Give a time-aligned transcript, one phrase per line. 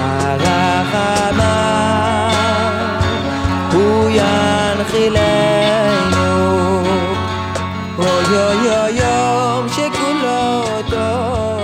[0.00, 1.40] הרחמן,
[3.72, 5.50] הוא ינחילנו,
[7.98, 11.60] אוי אוי אוי יום שכולו טוב.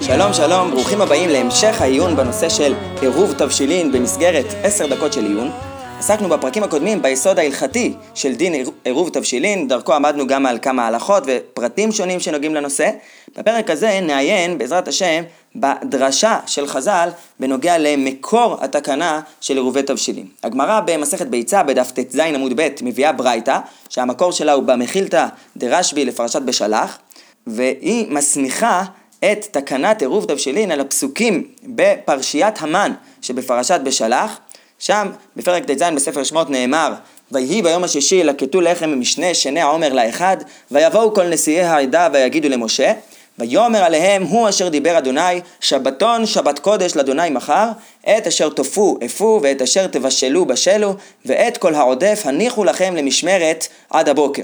[0.00, 5.50] שלום שלום, ברוכים הבאים להמשך העיון בנושא של עירוב תבשילין במסגרת עשר דקות של עיון.
[5.98, 11.22] עסקנו בפרקים הקודמים ביסוד ההלכתי של דין עירוב תבשילין, דרכו עמדנו גם על כמה הלכות
[11.26, 12.90] ופרטים שונים שנוגעים לנושא.
[13.38, 15.22] בפרק הזה נעיין בעזרת השם
[15.56, 17.08] בדרשה של חז"ל
[17.40, 20.26] בנוגע למקור התקנה של עירובי תבשילין.
[20.44, 26.42] הגמרא במסכת ביצה בדף ט"ז עמוד ב' מביאה ברייתא, שהמקור שלה הוא במחילתא דרשב"י לפרשת
[26.42, 26.98] בשלח,
[27.46, 28.82] והיא מסמיכה
[29.24, 32.92] את תקנת עירוב תבשילין על הפסוקים בפרשיית המן
[33.22, 34.38] שבפרשת בשלח,
[34.78, 36.94] שם בפרק ט"ז בספר שמות נאמר
[37.32, 40.36] ויהי ביום השישי לקטו לחם ממשנה שני העומר לאחד
[40.70, 42.92] ויבואו כל נשיאי העדה ויגידו למשה
[43.38, 47.68] ויאמר עליהם הוא אשר דיבר אדוני שבתון שבת קודש לאדוני מחר
[48.02, 50.94] את אשר תופו אפו ואת אשר תבשלו בשלו
[51.26, 54.42] ואת כל העודף הניחו לכם למשמרת עד הבוקר.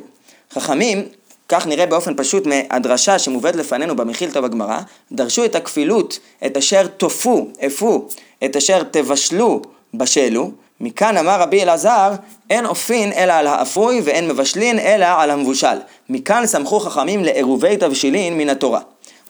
[0.53, 1.09] חכמים
[1.49, 4.79] כך נראה באופן פשוט מהדרשה שמובאת לפנינו במחילתא בגמרא,
[5.13, 8.09] דרשו את הכפילות, את אשר תופו, אפו,
[8.45, 9.63] את אשר תבשלו,
[9.95, 10.51] בשלו.
[10.81, 12.13] מכאן אמר רבי אלעזר,
[12.51, 15.77] אין אופין אלא על האפוי ואין מבשלין אלא על המבושל.
[16.09, 18.81] מכאן סמכו חכמים לעירובי תבשילין מן התורה.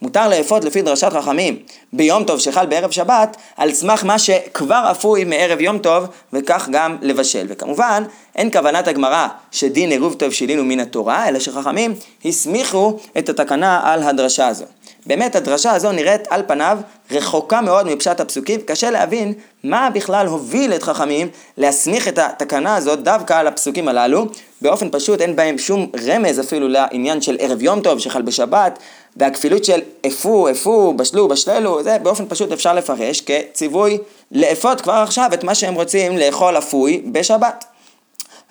[0.03, 1.59] מותר לאפות לפי דרשת חכמים
[1.93, 6.97] ביום טוב שחל בערב שבת, על סמך מה שכבר אפוי מערב יום טוב, וכך גם
[7.03, 7.47] לבשל.
[7.49, 8.05] וכמובן,
[8.37, 11.95] אין כוונת הגמרא שדין עירוב תבשילין הוא מן התורה, אלא שחכמים
[12.25, 14.65] הסמיכו את התקנה על הדרשה הזו.
[15.07, 16.79] באמת הדרשה הזו נראית על פניו
[17.11, 19.33] רחוקה מאוד מפשט הפסוקים, קשה להבין
[19.65, 24.27] מה בכלל הוביל את חכמים להסמיך את התקנה הזאת דווקא על הפסוקים הללו.
[24.63, 28.79] באופן פשוט אין בהם שום רמז אפילו לעניין של ערב יום טוב שחל בשבת,
[29.17, 33.99] והכפילות של אפו, אפו, בשלו, בשללו, זה באופן פשוט אפשר לפרש כציווי
[34.33, 37.65] לאפות כבר עכשיו את מה שהם רוצים לאכול אפוי בשבת.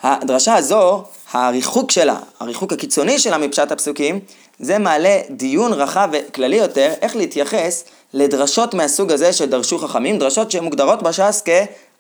[0.03, 4.19] הדרשה הזו, הריחוק שלה, הריחוק הקיצוני שלה מפשט הפסוקים,
[4.59, 11.03] זה מעלה דיון רחב וכללי יותר, איך להתייחס לדרשות מהסוג הזה שדרשו חכמים, דרשות שמוגדרות
[11.03, 11.43] בש"ס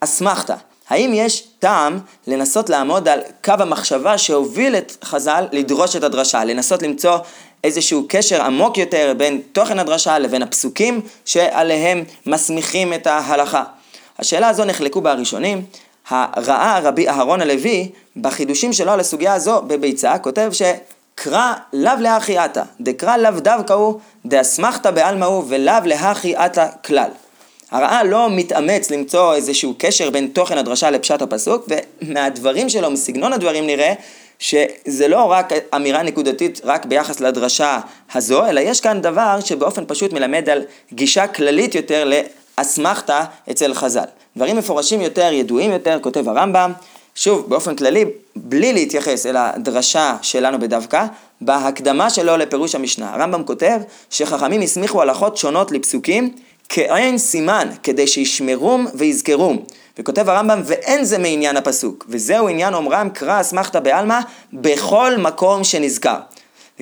[0.01, 0.55] כאסמכתא.
[0.89, 6.81] האם יש טעם לנסות לעמוד על קו המחשבה שהוביל את חז"ל לדרוש את הדרשה, לנסות
[6.81, 7.17] למצוא
[7.63, 13.63] איזשהו קשר עמוק יותר בין תוכן הדרשה לבין הפסוקים שעליהם מסמיכים את ההלכה.
[14.19, 15.65] השאלה הזו נחלקו בה הראשונים.
[16.11, 20.61] הראה רבי אהרון הלוי בחידושים שלו על הסוגיה הזו בביצה, כותב ש...
[21.15, 27.09] קרא לאו להכי עתה, דקרא לאו דווקא הוא, דאסמכתא בעלמא הוא ולאו להכי עתה כלל.
[27.71, 31.67] הרעה לא מתאמץ למצוא איזשהו קשר בין תוכן הדרשה לפשט הפסוק,
[32.01, 33.93] ומהדברים שלו, מסגנון הדברים נראה,
[34.39, 37.79] שזה לא רק אמירה נקודתית רק ביחס לדרשה
[38.13, 40.61] הזו, אלא יש כאן דבר שבאופן פשוט מלמד על
[40.93, 42.03] גישה כללית יותר
[42.61, 44.05] לאסמכתא אצל חז"ל.
[44.37, 46.71] דברים מפורשים יותר, ידועים יותר, כותב הרמב"ם,
[47.15, 48.05] שוב, באופן כללי,
[48.35, 51.05] בלי להתייחס אל הדרשה שלנו בדווקא,
[51.41, 53.13] בהקדמה שלו לפירוש המשנה.
[53.13, 53.79] הרמב"ם כותב
[54.09, 56.33] שחכמים הסמיכו הלכות שונות לפסוקים
[56.69, 59.63] כעין סימן, כדי שישמרום ויזכרום.
[59.99, 64.19] וכותב הרמב"ם, ואין זה מעניין הפסוק, וזהו עניין אומרם קרא אסמכתא בעלמא
[64.53, 66.17] בכל מקום שנזכר.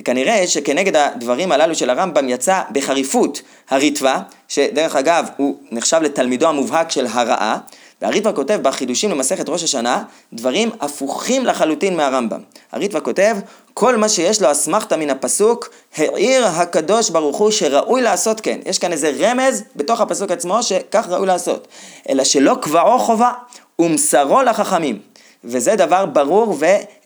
[0.00, 4.18] וכנראה שכנגד הדברים הללו של הרמב"ם יצא בחריפות הריטב"א,
[4.48, 7.58] שדרך אגב הוא נחשב לתלמידו המובהק של הרעה,
[8.02, 10.02] והריטב"א כותב בחידושים למסכת ראש השנה
[10.32, 12.40] דברים הפוכים לחלוטין מהרמב"ם.
[12.72, 13.36] הריטב"א כותב,
[13.74, 18.58] כל מה שיש לו אסמכתא מן הפסוק, העיר הקדוש ברוך הוא שראוי לעשות כן.
[18.66, 21.68] יש כאן איזה רמז בתוך הפסוק עצמו שכך ראוי לעשות.
[22.08, 23.32] אלא שלא קבעו חובה,
[23.78, 24.98] ומסרו לחכמים.
[25.44, 26.56] וזה דבר ברור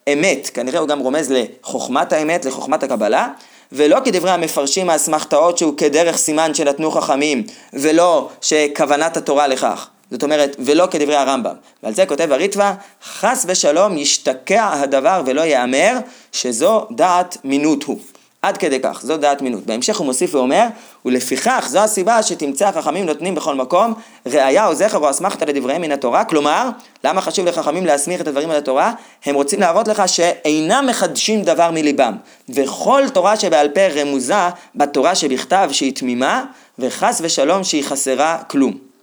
[0.09, 0.50] ואמת.
[0.54, 3.28] כנראה הוא גם רומז לחוכמת האמת, לחוכמת הקבלה.
[3.72, 7.42] ולא כדברי המפרשים האסמכתאות שהוא כדרך סימן שנתנו חכמים,
[7.72, 9.88] ולא שכוונת התורה לכך.
[10.10, 11.54] זאת אומרת, ולא כדברי הרמב"ם.
[11.82, 12.72] ועל זה כותב הריטב"א,
[13.04, 15.92] חס ושלום ישתקע הדבר ולא ייאמר
[16.32, 17.98] שזו דעת מינות הוא.
[18.44, 19.66] עד כדי כך, זו דעת מינות.
[19.66, 20.66] בהמשך הוא מוסיף ואומר,
[21.05, 23.94] ולפיכך זו הסיבה שתמצא החכמים נותנים בכל מקום
[24.27, 26.68] ראיה או זכר או אסמכתא לדבריהם מן התורה, כלומר,
[27.04, 28.92] למה חשוב לחכמים להסמיך את הדברים על התורה?
[29.24, 32.16] הם רוצים להראות לך שאינם מחדשים דבר מליבם,
[32.48, 36.45] וכל תורה שבעל פה רמוזה בתורה שבכתב שהיא תמימה,
[36.78, 38.93] וחס ושלום שהיא חסרה כלום.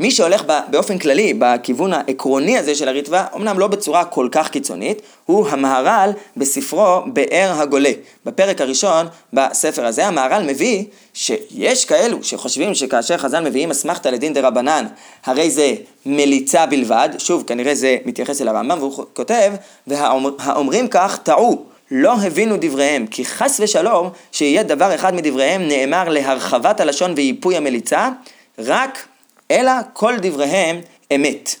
[0.00, 5.02] מי שהולך באופן כללי בכיוון העקרוני הזה של הריטב"א, אמנם לא בצורה כל כך קיצונית,
[5.26, 7.90] הוא המהר"ל בספרו באר הגולה.
[8.24, 10.84] בפרק הראשון בספר הזה המהר"ל מביא
[11.14, 14.86] שיש כאלו שחושבים שכאשר חז"ל מביאים אסמכתא לדין דה רבנן,
[15.26, 15.74] הרי זה
[16.06, 19.52] מליצה בלבד, שוב כנראה זה מתייחס אל הרמב"ם, והוא כותב,
[19.86, 21.64] והאומרים כך טעו.
[21.90, 28.08] לא הבינו דבריהם, כי חס ושלום שיהיה דבר אחד מדבריהם נאמר להרחבת הלשון וייפוי המליצה,
[28.58, 29.07] רק
[29.50, 30.80] אלא כל דבריהם
[31.14, 31.54] אמת.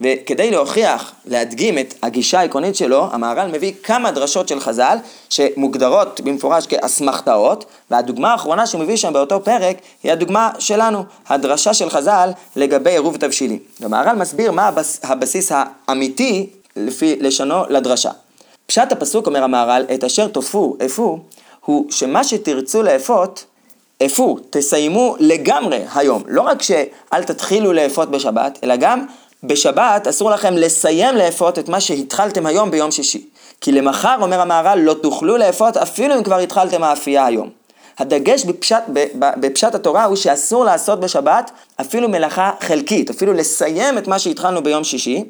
[0.00, 4.98] וכדי להוכיח, להדגים את הגישה העקרונית שלו, המהר"ל מביא כמה דרשות של חז"ל
[5.30, 11.90] שמוגדרות במפורש כאסמכתאות, והדוגמה האחרונה שהוא מביא שם באותו פרק היא הדוגמה שלנו, הדרשה של
[11.90, 13.58] חז"ל לגבי עירוב תבשילים.
[13.82, 16.46] המהר"ל מסביר מה הבס, הבסיס האמיתי
[16.76, 18.10] לפי לשונו לדרשה.
[18.66, 21.18] פשט הפסוק, אומר המהר"ל, את אשר תופו, אפו,
[21.64, 23.44] הוא שמה שתרצו לאפות,
[24.06, 26.22] אפו, תסיימו לגמרי היום.
[26.26, 29.06] לא רק שאל תתחילו לאפות בשבת, אלא גם
[29.44, 33.26] בשבת אסור לכם לסיים לאפות את מה שהתחלתם היום ביום שישי.
[33.60, 37.50] כי למחר, אומר המהר"ל, לא תוכלו לאפות אפילו אם כבר התחלתם האפייה היום.
[37.98, 38.82] הדגש בפשט,
[39.14, 41.50] בפשט התורה הוא שאסור לעשות בשבת
[41.80, 45.24] אפילו מלאכה חלקית, אפילו לסיים את מה שהתחלנו ביום שישי,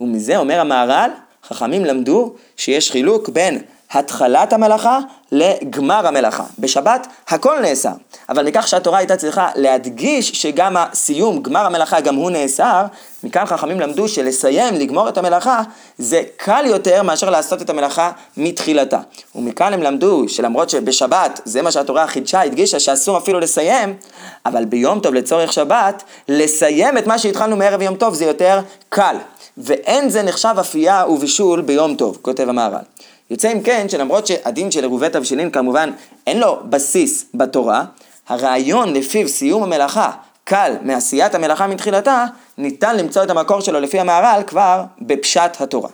[0.00, 1.10] ומזה אומר המהר"ל,
[1.48, 4.98] חכמים למדו שיש חילוק בין התחלת המלאכה
[5.32, 6.44] לגמר המלאכה.
[6.58, 7.92] בשבת הכל נאסר,
[8.28, 12.84] אבל מכך שהתורה הייתה צריכה להדגיש שגם הסיום, גמר המלאכה, גם הוא נאסר,
[13.24, 15.62] מכאן חכמים למדו שלסיים, לגמור את המלאכה,
[15.98, 18.98] זה קל יותר מאשר לעשות את המלאכה מתחילתה.
[19.34, 23.94] ומכאן הם למדו שלמרות שבשבת, זה מה שהתורה חידשה, הדגישה שאסור אפילו לסיים,
[24.46, 29.16] אבל ביום טוב לצורך שבת, לסיים את מה שהתחלנו מערב יום טוב זה יותר קל.
[29.58, 32.84] ואין זה נחשב אפייה ובישול ביום טוב, כותב המהר"ל.
[33.30, 35.90] יוצא אם כן שלמרות שהדין של עירובי תבשילין כמובן
[36.26, 37.84] אין לו בסיס בתורה,
[38.28, 40.10] הרעיון לפיו סיום המלאכה
[40.44, 42.24] קל מעשיית המלאכה מתחילתה,
[42.58, 45.88] ניתן למצוא את המקור שלו לפי המהר"ל כבר בפשט התורה.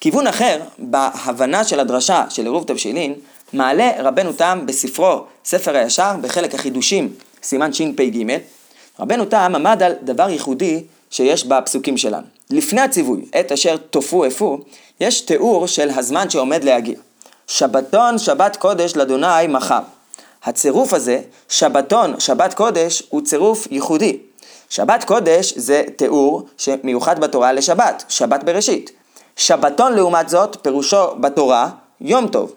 [0.00, 3.14] כיוון אחר, בהבנה של הדרשה של עירוב תבשילין,
[3.52, 7.12] מעלה רבנו תם בספרו ספר הישר בחלק החידושים,
[7.42, 8.38] סימן שפ"ג.
[9.00, 12.26] רבנו תם עמד על דבר ייחודי שיש בפסוקים שלנו.
[12.50, 14.58] לפני הציווי, את אשר תופו אפו,
[15.00, 16.96] יש תיאור של הזמן שעומד להגיע.
[17.46, 19.80] שבתון, שבת קודש לאדוני מחר.
[20.44, 24.18] הצירוף הזה, שבתון, שבת קודש, הוא צירוף ייחודי.
[24.68, 28.90] שבת קודש זה תיאור שמיוחד בתורה לשבת, שבת בראשית.
[29.36, 32.52] שבתון לעומת זאת, פירושו בתורה, יום טוב.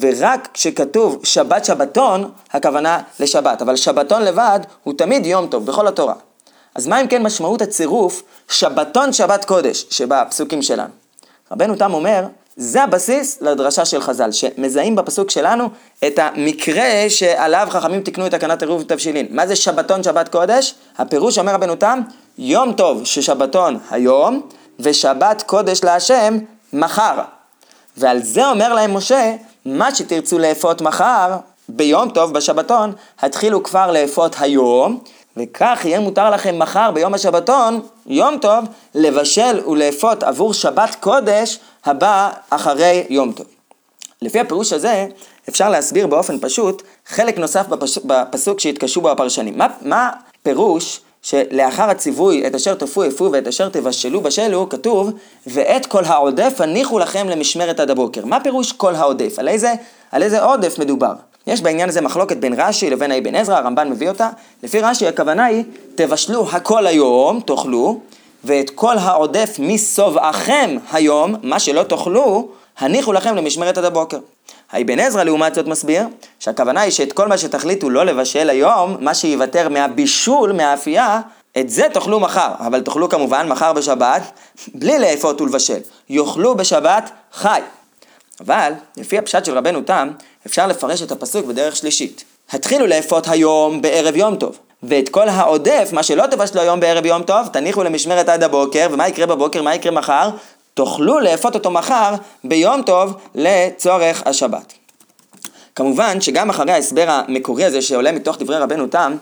[0.00, 3.62] ורק כשכתוב שבת שבתון, הכוונה לשבת.
[3.62, 6.14] אבל שבתון לבד הוא תמיד יום טוב, בכל התורה.
[6.74, 11.07] אז מה אם כן משמעות הצירוף שבתון שבת קודש שבפסוקים שלנו?
[11.52, 12.24] רבנו תם אומר,
[12.56, 15.68] זה הבסיס לדרשה של חז"ל, שמזהים בפסוק שלנו
[16.06, 19.26] את המקרה שעליו חכמים תיקנו את תקנת עירוב תבשילין.
[19.30, 20.74] מה זה שבתון שבת קודש?
[20.98, 22.00] הפירוש אומר רבנו תם,
[22.38, 24.42] יום טוב ששבתון היום,
[24.80, 26.38] ושבת קודש להשם
[26.72, 27.20] מחר.
[27.96, 29.34] ועל זה אומר להם משה,
[29.66, 31.36] מה שתרצו לאפות מחר,
[31.68, 35.00] ביום טוב, בשבתון, התחילו כבר לאפות היום,
[35.38, 38.64] וכך יהיה מותר לכם מחר ביום השבתון, יום טוב,
[38.94, 43.46] לבשל ולאפות עבור שבת קודש הבא אחרי יום טוב.
[44.22, 45.06] לפי הפירוש הזה,
[45.48, 47.98] אפשר להסביר באופן פשוט חלק נוסף בפש...
[47.98, 49.58] בפסוק שהתקשו בו הפרשנים.
[49.58, 50.10] מה, מה
[50.42, 55.10] פירוש שלאחר הציווי את אשר תפו יפו ואת אשר תבשלו בשלו, כתוב
[55.46, 58.24] ואת כל העודף הניחו לכם למשמרת עד הבוקר.
[58.24, 59.38] מה פירוש כל העודף?
[59.38, 59.72] על איזה,
[60.12, 61.12] על איזה עודף מדובר?
[61.48, 64.28] יש בעניין הזה מחלוקת בין רש"י לבין האבן עזרא, הרמב"ן מביא אותה.
[64.62, 65.64] לפי רש"י הכוונה היא,
[65.94, 68.00] תבשלו הכל היום, תאכלו,
[68.44, 72.48] ואת כל העודף משובעכם היום, מה שלא תאכלו,
[72.78, 74.18] הניחו לכם למשמרת עד הבוקר.
[74.70, 76.06] האבן עזרא לעומת זאת מסביר
[76.40, 81.20] שהכוונה היא שאת כל מה שתחליטו לא לבשל היום, מה שייוותר מהבישול, מהאפייה,
[81.58, 84.22] את זה תאכלו מחר, אבל תאכלו כמובן מחר בשבת,
[84.74, 85.80] בלי לאפות ולבשל.
[86.08, 87.60] יאכלו בשבת חי.
[88.40, 90.08] אבל, לפי הפשט של רבנו תם,
[90.48, 92.24] אפשר לפרש את הפסוק בדרך שלישית.
[92.50, 94.58] התחילו לאפות היום בערב יום טוב.
[94.82, 99.08] ואת כל העודף, מה שלא תבשלו היום בערב יום טוב, תניחו למשמרת עד הבוקר, ומה
[99.08, 100.30] יקרה בבוקר, מה יקרה מחר?
[100.74, 102.14] תוכלו לאפות אותו מחר
[102.44, 104.72] ביום טוב לצורך השבת.
[105.74, 109.16] כמובן שגם אחרי ההסבר המקורי הזה שעולה מתוך דברי רבנו תם,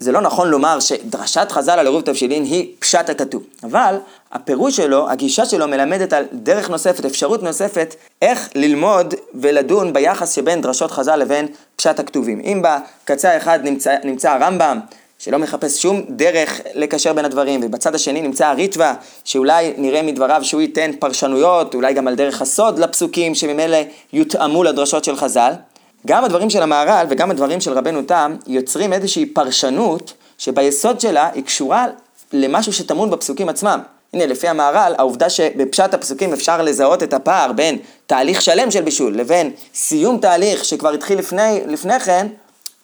[0.00, 3.42] זה לא נכון לומר שדרשת חז"ל על עירוב תבשילין היא פשט הכתוב.
[3.62, 3.96] אבל
[4.32, 10.60] הפירוש שלו, הגישה שלו מלמדת על דרך נוספת, אפשרות נוספת, איך ללמוד ולדון ביחס שבין
[10.60, 12.40] דרשות חז"ל לבין פשט הכתובים.
[12.44, 14.80] אם בקצה האחד נמצא, נמצא הרמב"ם,
[15.18, 20.60] שלא מחפש שום דרך לקשר בין הדברים, ובצד השני נמצא הריטווה, שאולי נראה מדבריו שהוא
[20.60, 23.78] ייתן פרשנויות, אולי גם על דרך הסוד לפסוקים, שממילא
[24.12, 25.52] יותאמו לדרשות של חז"ל.
[26.06, 31.44] גם הדברים של המהר"ל וגם הדברים של רבנו תם יוצרים איזושהי פרשנות שביסוד שלה היא
[31.44, 31.86] קשורה
[32.32, 33.80] למשהו שטמון בפסוקים עצמם.
[34.14, 39.16] הנה, לפי המהר"ל, העובדה שבפשט הפסוקים אפשר לזהות את הפער בין תהליך שלם של בישול
[39.16, 42.26] לבין סיום תהליך שכבר התחיל לפני, לפני כן,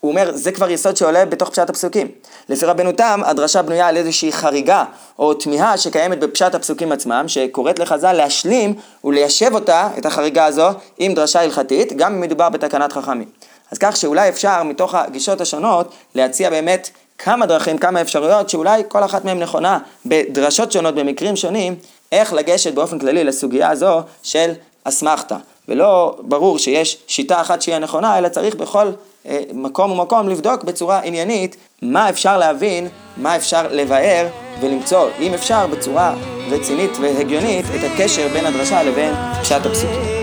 [0.00, 2.08] הוא אומר, זה כבר יסוד שעולה בתוך פשט הפסוקים.
[2.48, 4.84] לפי רבנו תם, הדרשה בנויה על איזושהי חריגה
[5.18, 8.74] או תמיהה שקיימת בפשט הפסוקים עצמם, שקוראת לחז"ל להשלים
[9.04, 13.28] וליישב אותה, את החריגה הזו, עם דרשה הלכתית, גם אם מדובר בתקנת חכמים.
[13.72, 19.04] אז כך שאולי אפשר מתוך הגישות השונות להציע באמת כמה דרכים, כמה אפשרויות, שאולי כל
[19.04, 21.76] אחת מהן נכונה בדרשות שונות, במקרים שונים,
[22.12, 24.52] איך לגשת באופן כללי לסוגיה הזו של
[24.84, 25.36] אסמכתה.
[25.68, 28.86] ולא ברור שיש שיטה אחת שהיא הנכונה, אלא צריך בכל
[29.28, 34.26] אה, מקום ומקום לבדוק בצורה עניינית מה אפשר להבין, מה אפשר לבאר
[34.60, 36.14] ולמצוא, אם אפשר, בצורה
[36.50, 40.16] רצינית והגיונית, את הקשר בין הדרשה לבין פשט הפסוקים.